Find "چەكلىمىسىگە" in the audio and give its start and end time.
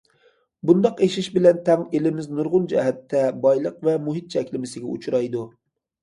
4.37-4.89